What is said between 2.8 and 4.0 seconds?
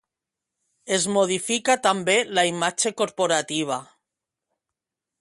corporativa.